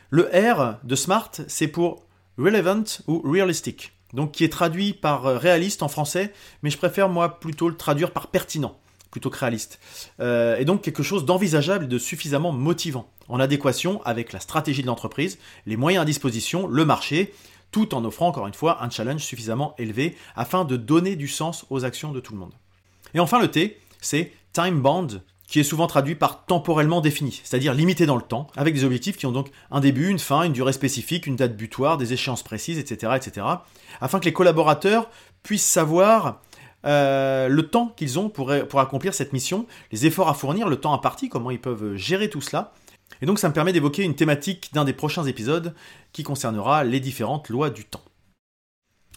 Le 0.10 0.30
R 0.34 0.78
de 0.84 0.96
Smart, 0.96 1.32
c'est 1.48 1.68
pour 1.68 2.04
relevant 2.38 2.84
ou 3.08 3.22
realistic, 3.22 3.94
donc 4.14 4.32
qui 4.32 4.44
est 4.44 4.50
traduit 4.50 4.94
par 4.94 5.26
euh, 5.26 5.38
réaliste 5.38 5.84
en 5.84 5.88
français, 5.88 6.34
mais 6.62 6.70
je 6.70 6.78
préfère 6.78 7.10
moi 7.10 7.40
plutôt 7.40 7.70
le 7.70 7.76
traduire 7.76 8.12
par 8.12 8.28
pertinent, 8.28 8.78
plutôt 9.12 9.30
que 9.30 9.38
réaliste. 9.38 9.80
Euh, 10.20 10.58
et 10.58 10.66
donc 10.66 10.82
quelque 10.82 11.04
chose 11.04 11.26
d'envisageable 11.26 11.86
et 11.86 11.88
de 11.88 11.98
suffisamment 11.98 12.52
motivant, 12.52 13.10
en 13.30 13.40
adéquation 13.40 14.02
avec 14.04 14.34
la 14.34 14.40
stratégie 14.40 14.82
de 14.82 14.88
l'entreprise, 14.88 15.40
les 15.66 15.78
moyens 15.78 16.04
à 16.04 16.06
disposition, 16.06 16.68
le 16.68 16.86
marché, 16.86 17.34
tout 17.72 17.96
en 17.96 18.06
offrant 18.06 18.28
encore 18.28 18.48
une 18.48 18.54
fois 18.54 18.84
un 18.84 18.90
challenge 18.90 19.24
suffisamment 19.24 19.76
élevé 19.78 20.16
afin 20.36 20.66
de 20.66 20.78
donner 20.78 21.16
du 21.16 21.28
sens 21.28 21.66
aux 21.70 21.84
actions 21.84 22.12
de 22.12 22.20
tout 22.20 22.34
le 22.34 22.40
monde. 22.40 22.54
Et 23.14 23.20
enfin 23.20 23.40
le 23.40 23.50
T, 23.50 23.80
c'est 24.02 24.32
time 24.54 24.82
bound 24.82 25.22
qui 25.48 25.60
est 25.60 25.64
souvent 25.64 25.88
traduit 25.88 26.16
par 26.16 26.46
temporellement 26.46 27.02
défini, 27.02 27.42
c'est-à-dire 27.44 27.74
limité 27.74 28.06
dans 28.06 28.16
le 28.16 28.22
temps, 28.22 28.48
avec 28.56 28.74
des 28.74 28.84
objectifs 28.84 29.18
qui 29.18 29.26
ont 29.26 29.32
donc 29.32 29.52
un 29.72 29.80
début, 29.80 30.10
une 30.10 30.20
fin, 30.20 30.44
une 30.44 30.54
durée 30.54 30.74
spécifique, 30.74 31.28
une 31.28 31.36
date 31.36 31.56
butoir, 31.56 31.98
des 31.98 32.14
échéances 32.14 32.44
précises, 32.44 32.80
etc., 32.80 33.14
etc., 33.16 33.46
afin 34.02 34.20
que 34.20 34.26
les 34.26 34.34
collaborateurs 34.34 35.10
puissent 35.44 35.66
savoir 35.66 36.42
euh, 36.86 37.48
le 37.48 37.68
temps 37.68 37.94
qu'ils 37.96 38.20
ont 38.20 38.30
pour, 38.30 38.52
accomplir 38.52 39.14
cette 39.14 39.34
mission, 39.34 39.66
les 39.92 40.06
efforts 40.06 40.30
à 40.30 40.34
fournir, 40.34 40.68
le 40.68 40.78
temps 40.78 40.94
imparti, 40.94 41.30
comment 41.30 41.52
ils 41.52 41.62
peuvent 41.62 41.96
gérer 41.96 42.30
tout 42.30 42.42
cela. 42.42 42.74
Et 43.22 43.26
donc 43.26 43.40
ça 43.40 43.48
me 43.48 43.54
permet 43.54 43.74
d'évoquer 43.74 44.04
une 44.04 44.16
thématique 44.16 44.72
d'un 44.74 44.84
des 44.84 44.94
prochains 44.94 45.26
épisodes 45.26 45.74
qui 46.12 46.24
concernera 46.24 46.84
les 46.84 47.00
différentes 47.00 47.50
lois 47.50 47.70
du 47.70 47.86
temps. 47.86 48.02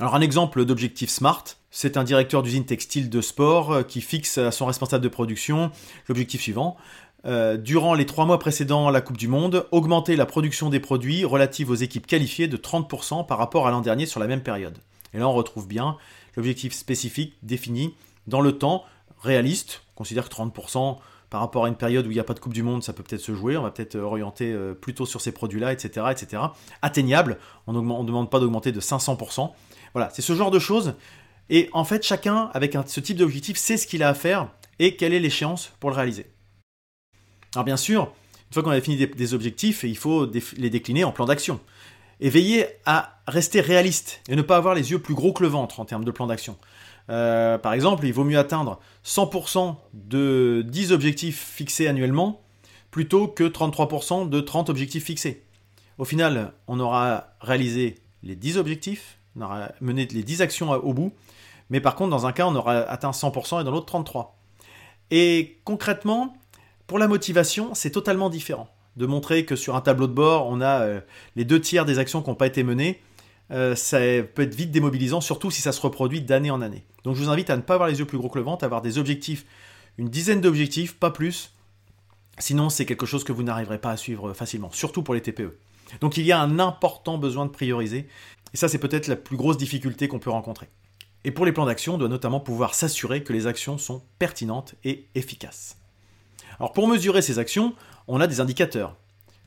Alors 0.01 0.15
un 0.15 0.21
exemple 0.21 0.65
d'objectif 0.65 1.11
SMART, 1.11 1.43
c'est 1.73 1.97
un 1.97 2.05
directeur 2.05 2.45
d'usine 2.45 2.65
textile 2.65 3.11
de 3.11 3.21
sport 3.21 3.73
euh, 3.73 3.83
qui 3.83 4.01
fixe 4.01 4.39
à 4.39 4.53
son 4.53 4.67
responsable 4.67 5.03
de 5.03 5.09
production 5.09 5.73
l'objectif 6.09 6.41
suivant. 6.41 6.77
Euh, 7.27 7.57
durant 7.57 7.95
les 7.95 8.07
trois 8.07 8.25
mois 8.25 8.39
précédant 8.39 8.91
la 8.91 9.01
Coupe 9.01 9.17
du 9.17 9.27
Monde, 9.27 9.67
augmenter 9.73 10.15
la 10.15 10.25
production 10.25 10.71
des 10.71 10.79
produits 10.79 11.25
relatifs 11.25 11.69
aux 11.69 11.75
équipes 11.75 12.07
qualifiées 12.07 12.47
de 12.47 12.57
30% 12.57 13.27
par 13.27 13.39
rapport 13.39 13.67
à 13.67 13.73
l'an 13.73 13.81
dernier 13.81 14.07
sur 14.07 14.21
la 14.21 14.29
même 14.29 14.41
période. 14.43 14.79
Et 15.15 15.19
là, 15.19 15.27
on 15.27 15.33
retrouve 15.33 15.67
bien 15.67 15.97
l'objectif 16.37 16.75
spécifique 16.75 17.35
défini 17.43 17.93
dans 18.29 18.41
le 18.41 18.53
temps, 18.53 18.85
réaliste. 19.21 19.83
On 19.97 19.99
considère 19.99 20.29
que 20.29 20.35
30% 20.35 20.99
par 21.29 21.41
rapport 21.41 21.65
à 21.65 21.69
une 21.69 21.75
période 21.75 22.07
où 22.07 22.11
il 22.13 22.15
n'y 22.15 22.21
a 22.21 22.25
pas 22.25 22.35
de 22.35 22.41
Coupe 22.41 22.55
du 22.55 22.63
Monde, 22.63 22.85
ça 22.85 22.93
peut 22.93 23.03
peut-être 23.03 23.21
se 23.21 23.35
jouer. 23.35 23.57
On 23.57 23.63
va 23.63 23.73
peut-être 23.73 23.97
orienter 23.97 24.53
euh, 24.53 24.75
plutôt 24.75 25.07
sur 25.07 25.21
ces 25.21 25.33
produits-là, 25.33 25.73
etc., 25.73 26.07
etc. 26.13 26.41
Atteignable. 26.83 27.39
On 27.67 27.73
ne 27.73 28.07
demande 28.07 28.31
pas 28.31 28.39
d'augmenter 28.39 28.71
de 28.71 28.81
500%. 28.81 29.51
Voilà, 29.95 30.11
c'est 30.13 30.23
ce 30.23 30.35
genre 30.35 30.51
de 30.51 30.59
choses. 30.59 30.95
Et 31.51 31.71
en 31.73 31.85
fait, 31.85 32.05
chacun, 32.05 32.51
avec 32.53 32.77
ce 32.87 33.01
type 33.01 33.17
d'objectif, 33.17 33.57
sait 33.57 33.77
ce 33.77 33.87
qu'il 33.87 34.03
a 34.03 34.09
à 34.09 34.15
faire 34.15 34.49
et 34.79 34.97
quelle 34.97 35.15
est 35.15 35.21
l'échéance 35.21 35.73
pour 35.81 35.91
le 35.91 35.97
réaliser. 35.97 36.27
Alors 37.55 37.65
bien 37.65 37.77
sûr, 37.77 38.13
une 38.51 38.55
fois 38.55 38.63
qu'on 38.63 38.71
a 38.71 38.81
fini 38.81 38.97
des, 38.97 39.35
objectifs, 39.35 39.83
il 39.83 39.97
faut 39.97 40.31
les 40.57 40.71
décliner 40.71 41.05
en 41.05 41.13
plan 41.13 41.25
d'action. 41.25 41.61
Et 42.21 42.31
veiller 42.31 42.67
à 42.85 43.21
rester 43.27 43.61
réaliste 43.61 44.21
et 44.29 44.37
ne 44.37 44.43
pas 44.43 44.57
avoir 44.57 44.75
les 44.75 44.91
yeux 44.91 44.99
plus 44.99 45.15
gros 45.15 45.33
que 45.33 45.43
le 45.43 45.49
ventre 45.49 45.81
en 45.81 45.85
termes 45.85 46.05
de 46.05 46.11
plan 46.11 46.27
d'action. 46.27 46.59
Euh, 47.11 47.59
par 47.59 47.73
exemple, 47.73 48.07
il 48.07 48.13
vaut 48.13 48.25
mieux 48.25 48.39
atteindre 48.39 48.81
100% 49.05 49.77
de 49.95 50.65
10 50.67 50.93
objectifs 50.93 51.53
fixés 51.55 51.87
annuellement 51.89 52.43
plutôt 52.91 53.29
que 53.29 53.45
33% 53.45 54.29
de 54.29 54.41
30 54.41 54.71
objectifs 54.71 55.05
fixés. 55.05 55.45
Au 55.99 56.05
final, 56.05 56.53
on 56.67 56.81
aura 56.81 57.35
réalisé 57.41 57.97
les 58.23 58.37
10 58.37 58.59
objectifs, 58.59 59.18
on 59.37 59.43
aura 59.43 59.73
mené 59.81 60.07
les 60.07 60.23
10 60.23 60.43
actions 60.43 60.71
au 60.71 60.93
bout, 60.93 61.13
mais 61.71 61.81
par 61.81 61.95
contre, 61.95 62.11
dans 62.11 62.27
un 62.27 62.33
cas, 62.33 62.47
on 62.47 62.55
aura 62.55 62.79
atteint 62.79 63.11
100% 63.11 63.61
et 63.61 63.65
dans 63.65 63.71
l'autre 63.71 63.93
33%. 63.93 64.29
Et 65.11 65.59
concrètement, 65.65 66.37
pour 66.87 66.99
la 66.99 67.09
motivation, 67.09 67.75
c'est 67.75 67.91
totalement 67.91 68.31
différent. 68.31 68.69
De 68.97 69.07
montrer 69.07 69.45
que 69.45 69.57
sur 69.57 69.77
un 69.77 69.81
tableau 69.81 70.07
de 70.07 70.13
bord, 70.13 70.47
on 70.49 70.61
a 70.61 70.81
euh, 70.81 71.01
les 71.37 71.45
deux 71.45 71.61
tiers 71.61 71.85
des 71.85 71.99
actions 71.99 72.23
qui 72.23 72.29
n'ont 72.29 72.37
pas 72.37 72.47
été 72.47 72.63
menées, 72.63 73.01
euh, 73.51 73.75
ça 73.75 73.99
peut 73.99 74.43
être 74.43 74.55
vite 74.55 74.71
démobilisant, 74.71 75.21
surtout 75.21 75.51
si 75.51 75.63
ça 75.63 75.73
se 75.73 75.81
reproduit 75.81 76.21
d'année 76.21 76.51
en 76.51 76.61
année. 76.61 76.85
Donc 77.05 77.17
je 77.17 77.23
vous 77.23 77.31
invite 77.31 77.51
à 77.51 77.57
ne 77.57 77.63
pas 77.63 77.75
avoir 77.75 77.89
les 77.89 77.99
yeux 77.99 78.05
plus 78.05 78.19
gros 78.19 78.29
que 78.29 78.39
le 78.39 78.45
ventre, 78.45 78.65
à 78.65 78.67
avoir 78.67 78.83
des 78.83 78.99
objectifs, 78.99 79.47
une 79.97 80.09
dizaine 80.09 80.41
d'objectifs, 80.41 80.97
pas 80.97 81.11
plus. 81.11 81.55
Sinon, 82.39 82.69
c'est 82.71 82.87
quelque 82.87 83.07
chose 83.07 83.25
que 83.25 83.33
vous 83.33 83.43
n'arriverez 83.43 83.79
pas 83.79 83.91
à 83.91 83.97
suivre 83.97 84.33
facilement, 84.33 84.71
surtout 84.71 85.03
pour 85.03 85.15
les 85.15 85.23
TPE. 85.23 85.57
Donc 86.01 86.17
il 86.17 86.25
y 86.25 86.33
a 86.33 86.41
un 86.41 86.59
important 86.59 87.19
besoin 87.19 87.47
de 87.47 87.51
prioriser, 87.51 88.09
et 88.53 88.57
ça 88.57 88.69
c'est 88.69 88.79
peut-être 88.79 89.07
la 89.07 89.17
plus 89.17 89.37
grosse 89.37 89.57
difficulté 89.57 90.09
qu'on 90.09 90.19
peut 90.19 90.31
rencontrer. 90.31 90.69
Et 91.25 91.31
pour 91.31 91.45
les 91.45 91.53
plans 91.53 91.67
d'action, 91.67 91.95
on 91.95 91.99
doit 91.99 92.09
notamment 92.09 92.41
pouvoir 92.41 92.75
s'assurer 92.75 93.23
que 93.23 93.33
les 93.33 93.47
actions 93.47 93.79
sont 93.79 94.03
pertinentes 94.19 94.75
et 94.85 95.07
efficaces. 95.15 95.77
Alors 96.59 96.73
pour 96.73 96.89
mesurer 96.89 97.23
ces 97.23 97.39
actions, 97.39 97.75
on 98.07 98.21
a 98.21 98.27
des 98.27 98.41
indicateurs. 98.41 98.97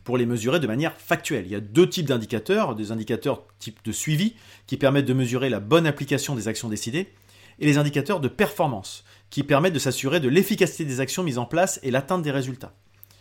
Pour 0.03 0.17
les 0.17 0.25
mesurer 0.25 0.59
de 0.59 0.67
manière 0.67 0.97
factuelle. 0.97 1.45
Il 1.45 1.51
y 1.51 1.55
a 1.55 1.59
deux 1.59 1.87
types 1.87 2.07
d'indicateurs, 2.07 2.75
des 2.75 2.91
indicateurs 2.91 3.45
type 3.59 3.79
de 3.85 3.91
suivi 3.91 4.35
qui 4.65 4.77
permettent 4.77 5.05
de 5.05 5.13
mesurer 5.13 5.49
la 5.49 5.59
bonne 5.59 5.85
application 5.85 6.35
des 6.35 6.47
actions 6.47 6.69
décidées, 6.69 7.13
et 7.59 7.65
les 7.65 7.77
indicateurs 7.77 8.19
de 8.19 8.27
performance 8.27 9.03
qui 9.29 9.43
permettent 9.43 9.73
de 9.73 9.79
s'assurer 9.79 10.19
de 10.19 10.27
l'efficacité 10.27 10.85
des 10.85 10.99
actions 10.99 11.23
mises 11.23 11.37
en 11.37 11.45
place 11.45 11.79
et 11.83 11.91
l'atteinte 11.91 12.23
des 12.23 12.31
résultats. 12.31 12.73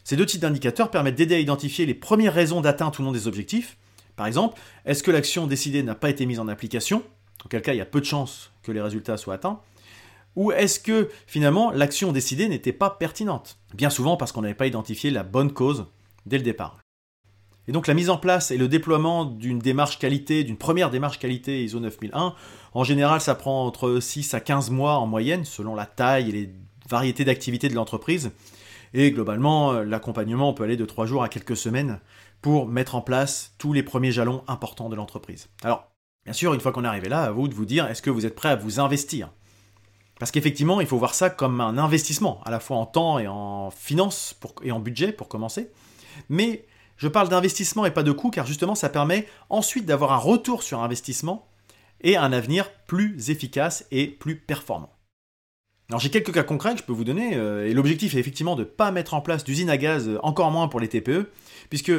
Ces 0.02 0.16
deux 0.16 0.26
types 0.26 0.40
d'indicateurs 0.40 0.90
permettent 0.90 1.16
d'aider 1.16 1.34
à 1.34 1.38
identifier 1.38 1.86
les 1.86 1.94
premières 1.94 2.34
raisons 2.34 2.60
d'atteinte 2.60 2.98
ou 2.98 3.02
non 3.02 3.12
des 3.12 3.28
objectifs. 3.28 3.76
Par 4.20 4.26
exemple, 4.26 4.60
est-ce 4.84 5.02
que 5.02 5.10
l'action 5.10 5.46
décidée 5.46 5.82
n'a 5.82 5.94
pas 5.94 6.10
été 6.10 6.26
mise 6.26 6.40
en 6.40 6.48
application? 6.48 7.02
Auquel 7.42 7.62
cas, 7.62 7.72
il 7.72 7.78
y 7.78 7.80
a 7.80 7.86
peu 7.86 8.00
de 8.00 8.04
chances 8.04 8.52
que 8.62 8.70
les 8.70 8.82
résultats 8.82 9.16
soient 9.16 9.32
atteints. 9.32 9.60
Ou 10.36 10.52
est-ce 10.52 10.78
que 10.78 11.08
finalement 11.26 11.70
l'action 11.70 12.12
décidée 12.12 12.46
n'était 12.46 12.74
pas 12.74 12.90
pertinente? 12.90 13.56
Bien 13.72 13.88
souvent 13.88 14.18
parce 14.18 14.32
qu'on 14.32 14.42
n'avait 14.42 14.52
pas 14.52 14.66
identifié 14.66 15.10
la 15.10 15.22
bonne 15.22 15.54
cause 15.54 15.86
dès 16.26 16.36
le 16.36 16.44
départ. 16.44 16.76
Et 17.66 17.72
donc 17.72 17.86
la 17.86 17.94
mise 17.94 18.10
en 18.10 18.18
place 18.18 18.50
et 18.50 18.58
le 18.58 18.68
déploiement 18.68 19.24
d'une 19.24 19.58
démarche 19.58 19.98
qualité, 19.98 20.44
d'une 20.44 20.58
première 20.58 20.90
démarche 20.90 21.18
qualité 21.18 21.64
ISO 21.64 21.80
9001, 21.80 22.34
en 22.74 22.84
général 22.84 23.22
ça 23.22 23.34
prend 23.34 23.64
entre 23.64 24.00
6 24.00 24.34
à 24.34 24.40
15 24.40 24.68
mois 24.68 24.98
en 24.98 25.06
moyenne, 25.06 25.46
selon 25.46 25.74
la 25.74 25.86
taille 25.86 26.28
et 26.28 26.32
les 26.32 26.50
variétés 26.90 27.24
d'activités 27.24 27.70
de 27.70 27.74
l'entreprise. 27.74 28.32
Et 28.92 29.12
globalement, 29.12 29.72
euh, 29.72 29.84
l'accompagnement 29.84 30.52
peut 30.52 30.64
aller 30.64 30.76
de 30.76 30.84
3 30.84 31.06
jours 31.06 31.22
à 31.22 31.28
quelques 31.28 31.56
semaines 31.56 32.00
pour 32.42 32.66
mettre 32.66 32.94
en 32.94 33.00
place 33.00 33.54
tous 33.58 33.72
les 33.72 33.82
premiers 33.82 34.12
jalons 34.12 34.42
importants 34.48 34.88
de 34.88 34.96
l'entreprise. 34.96 35.48
Alors, 35.62 35.90
bien 36.24 36.32
sûr, 36.32 36.54
une 36.54 36.60
fois 36.60 36.72
qu'on 36.72 36.84
est 36.84 36.88
arrivé 36.88 37.08
là, 37.08 37.22
à 37.24 37.30
vous 37.30 37.48
de 37.48 37.54
vous 37.54 37.66
dire, 37.66 37.86
est-ce 37.86 38.02
que 38.02 38.10
vous 38.10 38.26
êtes 38.26 38.34
prêt 38.34 38.50
à 38.50 38.56
vous 38.56 38.80
investir? 38.80 39.30
Parce 40.18 40.30
qu'effectivement, 40.30 40.80
il 40.80 40.86
faut 40.86 40.98
voir 40.98 41.14
ça 41.14 41.30
comme 41.30 41.60
un 41.60 41.78
investissement, 41.78 42.42
à 42.44 42.50
la 42.50 42.60
fois 42.60 42.76
en 42.76 42.86
temps 42.86 43.18
et 43.18 43.26
en 43.26 43.70
finances 43.70 44.38
et 44.62 44.72
en 44.72 44.80
budget 44.80 45.12
pour 45.12 45.28
commencer. 45.28 45.70
Mais 46.28 46.66
je 46.98 47.08
parle 47.08 47.30
d'investissement 47.30 47.86
et 47.86 47.90
pas 47.90 48.02
de 48.02 48.12
coût, 48.12 48.30
car 48.30 48.46
justement, 48.46 48.74
ça 48.74 48.90
permet 48.90 49.26
ensuite 49.48 49.86
d'avoir 49.86 50.12
un 50.12 50.18
retour 50.18 50.62
sur 50.62 50.82
investissement 50.82 51.48
et 52.02 52.16
un 52.16 52.32
avenir 52.32 52.70
plus 52.86 53.30
efficace 53.30 53.86
et 53.90 54.06
plus 54.06 54.36
performant. 54.36 54.92
Alors 55.88 55.98
j'ai 55.98 56.10
quelques 56.10 56.32
cas 56.32 56.44
concrets 56.44 56.74
que 56.74 56.80
je 56.80 56.84
peux 56.84 56.92
vous 56.92 57.04
donner, 57.04 57.34
euh, 57.34 57.66
et 57.66 57.74
l'objectif 57.74 58.14
est 58.14 58.18
effectivement 58.18 58.54
de 58.54 58.60
ne 58.60 58.68
pas 58.68 58.92
mettre 58.92 59.14
en 59.14 59.20
place 59.20 59.42
d'usine 59.42 59.70
à 59.70 59.76
gaz, 59.76 60.08
euh, 60.08 60.18
encore 60.22 60.50
moins 60.52 60.68
pour 60.68 60.78
les 60.78 60.88
TPE, 60.88 61.30
puisque 61.68 61.92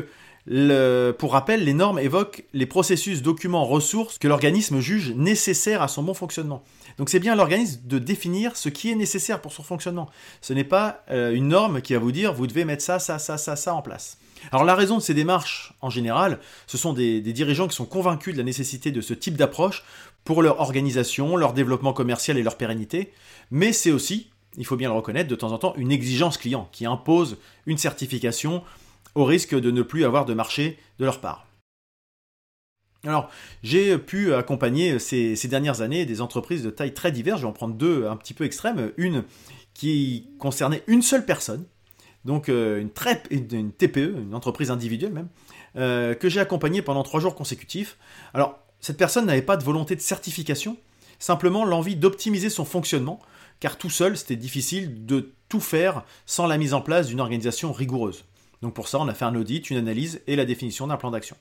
pour 0.48 1.32
rappel, 1.32 1.64
les 1.64 1.74
normes 1.74 2.00
évoquent 2.00 2.46
les 2.54 2.66
processus, 2.66 3.22
documents, 3.22 3.66
ressources 3.66 4.18
que 4.18 4.28
l'organisme 4.28 4.80
juge 4.80 5.14
nécessaires 5.16 5.82
à 5.82 5.88
son 5.88 6.04
bon 6.04 6.14
fonctionnement. 6.14 6.64
Donc 6.98 7.10
c'est 7.10 7.20
bien 7.20 7.36
l'organisme 7.36 7.82
de 7.86 8.00
définir 8.00 8.56
ce 8.58 8.70
qui 8.70 8.92
est 8.92 8.96
nécessaire 8.96 9.42
pour 9.42 9.54
son 9.54 9.64
fonctionnement. 9.64 10.10
Ce 10.42 10.54
n'est 10.54 10.64
pas 10.64 11.04
euh, 11.10 11.34
une 11.34 11.48
norme 11.48 11.82
qui 11.82 11.94
va 11.94 12.00
vous 12.00 12.12
dire 12.12 12.34
vous 12.34 12.48
devez 12.48 12.66
mettre 12.66 12.84
ça, 12.84 13.00
ça, 13.00 13.20
ça, 13.20 13.38
ça, 13.38 13.56
ça 13.56 13.74
en 13.74 13.82
place. 13.82 14.18
Alors 14.52 14.66
la 14.66 14.76
raison 14.76 14.98
de 14.98 15.02
ces 15.02 15.14
démarches, 15.14 15.74
en 15.82 15.90
général, 15.90 16.40
ce 16.66 16.78
sont 16.78 16.94
des 16.94 17.22
dirigeants 17.22 17.68
qui 17.68 17.76
sont 17.76 17.86
convaincus 17.86 18.34
de 18.34 18.40
la 18.40 18.44
nécessité 18.44 18.92
de 18.92 19.02
ce 19.02 19.14
type 19.14 19.38
d'approche 19.38 19.84
pour 20.24 20.42
leur 20.42 20.60
organisation, 20.60 21.36
leur 21.36 21.54
développement 21.54 21.94
commercial 21.94 22.38
et 22.38 22.44
leur 22.44 22.58
pérennité, 22.58 23.12
mais 23.52 23.74
c'est 23.74 23.92
aussi, 23.92 24.30
il 24.58 24.66
faut 24.66 24.76
bien 24.76 24.90
le 24.90 24.96
reconnaître, 24.96 25.30
de 25.30 25.36
temps 25.36 25.52
en 25.52 25.58
temps 25.58 25.76
une 25.78 25.92
exigence 25.92 26.38
client 26.38 26.70
qui 26.72 26.86
impose 26.86 27.38
une 27.66 27.78
certification 27.78 28.64
au 29.16 29.26
risque 29.26 29.56
de 29.56 29.72
ne 29.72 29.82
plus 29.82 30.06
avoir 30.06 30.26
de 30.26 30.34
marché 30.34 30.78
de 31.00 31.06
leur 31.06 31.20
part. 31.20 31.48
Alors, 33.04 33.32
j'ai 33.64 33.98
pu 33.98 34.34
accompagner 34.34 35.00
ces, 35.00 35.36
dernières 35.48 35.82
années 35.82 36.06
des 36.06 36.22
entreprises 36.22 36.64
de 36.64 36.70
taille 36.70 36.94
très 36.94 37.12
diverses. 37.12 37.40
Je 37.40 37.46
vais 37.46 37.50
en 37.50 37.54
prendre 37.54 37.74
deux 37.74 38.06
un 38.08 38.16
petit 38.16 38.36
peu 38.36 38.44
extrêmes. 38.44 38.92
Une 38.98 39.24
qui 39.74 40.28
concernait 40.38 40.84
une 40.86 41.02
seule 41.02 41.26
personne, 41.26 41.66
donc 42.26 42.50
euh, 42.50 42.80
une, 42.80 42.92
très, 42.92 43.24
une, 43.32 43.72
TPE, 43.72 44.16
une 44.20 44.36
entreprise 44.36 44.70
individuelle 44.70 45.14
même, 45.14 45.30
euh, 45.78 46.14
que 46.14 46.30
j'ai 46.30 46.40
accompagnée 46.40 46.82
pendant 46.82 47.04
trois 47.04 47.20
jours 47.20 47.36
consécutifs. 47.36 47.98
Alors, 48.34 48.60
cette 48.82 48.98
personne 48.98 49.26
n'avait 49.26 49.42
pas 49.42 49.58
de 49.58 49.64
volonté 49.64 49.96
de 49.96 50.02
certification, 50.02 50.78
simplement 51.18 51.66
l'envie 51.66 51.96
d'optimiser 51.96 52.50
son 52.50 52.66
fonctionnement, 52.66 53.20
car 53.60 53.78
tout 53.78 53.90
seul, 53.90 54.18
c'était 54.18 54.36
difficile 54.36 55.06
de 55.06 55.34
tout 55.50 55.60
faire 55.60 56.04
sans 56.26 56.48
la 56.48 56.58
mise 56.58 56.74
en 56.74 56.82
place 56.82 57.08
d'une 57.08 57.22
organisation 57.22 57.72
rigoureuse. 57.72 58.26
Donc 58.62 58.74
pour 58.74 58.88
ça, 58.88 59.00
on 59.00 59.08
a 59.08 59.14
fait 59.14 59.26
un 59.26 59.36
audit, 59.36 59.70
une 59.70 59.78
analyse 59.78 60.22
et 60.28 60.36
la 60.36 60.46
définition 60.46 60.88
d'un 60.88 60.98
plan 60.98 61.12
d'action. 61.12 61.36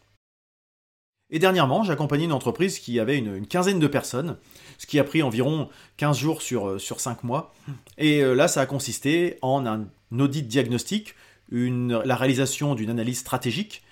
Et 1.30 1.38
dernièrement, 1.38 1.84
j'ai 1.84 1.92
accompagné 1.92 2.24
une 2.24 2.32
entreprise 2.32 2.78
qui 2.78 2.98
avait 2.98 3.16
une, 3.16 3.46
quinzaine 3.46 3.78
de 3.78 3.86
personnes, 3.86 4.36
ce 4.78 4.86
qui 4.86 4.98
a 4.98 5.04
pris 5.04 5.22
environ 5.22 5.68
15 5.98 6.18
jours 6.18 6.42
sur, 6.42 6.68
euh, 6.68 6.78
sur 6.78 7.00
5 7.00 7.22
mois. 7.22 7.54
Et 7.98 8.22
euh, 8.22 8.34
là, 8.34 8.48
ça 8.48 8.62
a 8.62 8.66
consisté 8.66 9.38
en 9.42 9.64
un 9.64 9.86
audit 10.18 10.46
diagnostique, 10.46 11.14
la 11.52 12.16
réalisation 12.16 12.74
d'une 12.74 12.90
analyse 12.90 13.18
stratégique, 13.18 13.82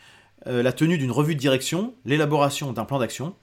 euh, 0.46 0.62
la 0.62 0.72
tenue 0.72 0.98
d'une 0.98 1.10
revue 1.10 1.34
de 1.34 1.40
direction, 1.40 1.94
l'élaboration 2.04 2.72
d'un 2.72 2.84
plan 2.84 2.98
d'action, 2.98 3.34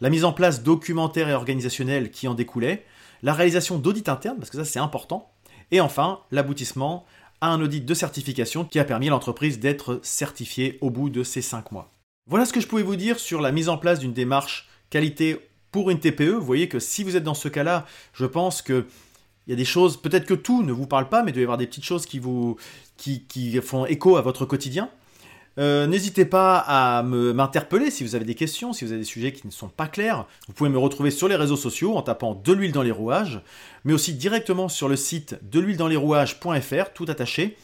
la 0.00 0.10
mise 0.10 0.24
en 0.24 0.32
place 0.32 0.62
documentaire 0.62 1.28
et 1.28 1.34
organisationnelle 1.34 2.10
qui 2.10 2.28
en 2.28 2.34
découlait, 2.34 2.84
la 3.22 3.32
réalisation 3.32 3.78
d'audits 3.78 4.04
internes, 4.08 4.36
parce 4.38 4.50
que 4.50 4.58
ça 4.58 4.64
c'est 4.64 4.78
important, 4.78 5.32
et 5.70 5.80
enfin 5.80 6.20
l'aboutissement 6.30 7.04
un 7.48 7.60
audit 7.60 7.84
de 7.84 7.94
certification 7.94 8.64
qui 8.64 8.78
a 8.78 8.84
permis 8.84 9.08
à 9.08 9.10
l'entreprise 9.10 9.58
d'être 9.58 10.00
certifiée 10.02 10.78
au 10.80 10.90
bout 10.90 11.10
de 11.10 11.22
ces 11.22 11.42
5 11.42 11.72
mois. 11.72 11.90
Voilà 12.26 12.46
ce 12.46 12.52
que 12.52 12.60
je 12.60 12.66
pouvais 12.66 12.82
vous 12.82 12.96
dire 12.96 13.18
sur 13.18 13.40
la 13.40 13.52
mise 13.52 13.68
en 13.68 13.76
place 13.76 13.98
d'une 13.98 14.12
démarche 14.12 14.68
qualité 14.90 15.38
pour 15.70 15.90
une 15.90 16.00
TPE. 16.00 16.30
Vous 16.30 16.44
voyez 16.44 16.68
que 16.68 16.78
si 16.78 17.04
vous 17.04 17.16
êtes 17.16 17.24
dans 17.24 17.34
ce 17.34 17.48
cas-là, 17.48 17.86
je 18.12 18.26
pense 18.26 18.62
que 18.62 18.86
il 19.46 19.50
y 19.50 19.52
a 19.52 19.56
des 19.56 19.66
choses, 19.66 20.00
peut-être 20.00 20.24
que 20.24 20.32
tout 20.32 20.62
ne 20.62 20.72
vous 20.72 20.86
parle 20.86 21.10
pas, 21.10 21.22
mais 21.22 21.30
il 21.30 21.34
doit 21.34 21.42
y 21.42 21.44
avoir 21.44 21.58
des 21.58 21.66
petites 21.66 21.84
choses 21.84 22.06
qui 22.06 22.18
vous 22.18 22.56
qui 22.96 23.60
font 23.60 23.84
écho 23.84 24.16
à 24.16 24.22
votre 24.22 24.46
quotidien. 24.46 24.88
Euh, 25.58 25.86
n'hésitez 25.86 26.24
pas 26.24 26.58
à 26.58 27.02
m'interpeller 27.02 27.90
si 27.90 28.02
vous 28.02 28.14
avez 28.14 28.24
des 28.24 28.34
questions, 28.34 28.72
si 28.72 28.84
vous 28.84 28.90
avez 28.90 29.00
des 29.00 29.06
sujets 29.06 29.32
qui 29.32 29.46
ne 29.46 29.52
sont 29.52 29.68
pas 29.68 29.86
clairs. 29.86 30.26
Vous 30.48 30.52
pouvez 30.52 30.70
me 30.70 30.78
retrouver 30.78 31.10
sur 31.10 31.28
les 31.28 31.36
réseaux 31.36 31.56
sociaux 31.56 31.96
en 31.96 32.02
tapant 32.02 32.34
de 32.34 32.52
l'huile 32.52 32.72
dans 32.72 32.82
les 32.82 32.90
rouages, 32.90 33.40
mais 33.84 33.92
aussi 33.92 34.14
directement 34.14 34.68
sur 34.68 34.88
le 34.88 34.96
site 34.96 35.38
de 35.42 35.60
l'huile 35.60 35.76
dans 35.76 35.88
les 35.88 35.96
rouages.fr, 35.96 36.92
tout 36.92 37.06
attaché. 37.08 37.56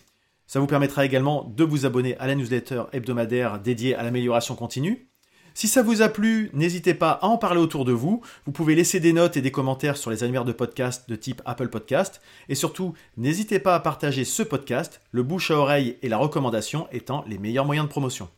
Ça 0.47 0.61
vous 0.61 0.67
permettra 0.67 1.05
également 1.05 1.45
de 1.57 1.65
vous 1.65 1.87
abonner 1.87 2.17
à 2.19 2.27
la 2.27 2.35
newsletter 2.35 2.85
hebdomadaire 2.93 3.61
dédiée 3.61 3.95
à 3.95 4.03
l'amélioration 4.03 4.55
continue. 4.55 5.10
Si 5.55 5.69
ça 5.69 5.83
vous 5.83 6.03
a 6.03 6.09
plu, 6.09 6.51
n'hésitez 6.53 6.95
pas 6.95 7.13
à 7.23 7.27
en 7.27 7.39
parler 7.39 7.61
autour 7.61 7.85
de 7.85 7.93
vous. 7.93 8.23
Vous 8.47 8.53
pouvez 8.53 8.75
laisser 8.75 9.01
des 9.01 9.13
notes 9.13 9.37
et 9.37 9.43
des 9.43 9.51
commentaires 9.51 9.97
sur 9.97 10.11
les 10.11 10.25
annuaires 10.25 10.45
de 10.45 10.53
podcasts 10.53 11.09
de 11.09 11.17
type 11.17 11.43
Apple 11.45 11.69
Podcast. 11.69 12.21
Et 12.49 12.55
surtout, 12.55 12.95
n'hésitez 13.17 13.59
pas 13.59 13.75
à 13.75 13.81
partager 13.81 14.25
ce 14.25 14.43
podcast, 14.43 15.01
le 15.11 15.23
bouche 15.23 15.51
à 15.51 15.57
oreille 15.57 15.97
et 16.03 16.09
la 16.09 16.19
recommandation 16.19 16.87
étant 16.93 17.25
les 17.27 17.39
meilleurs 17.39 17.67
moyens 17.67 17.87
de 17.87 17.91
promotion. 17.91 18.29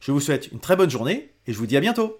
Je 0.00 0.12
vous 0.12 0.20
souhaite 0.20 0.50
une 0.52 0.60
très 0.60 0.76
bonne 0.76 0.90
journée 0.90 1.32
et 1.46 1.52
je 1.52 1.58
vous 1.58 1.66
dis 1.66 1.76
à 1.76 1.80
bientôt. 1.80 2.18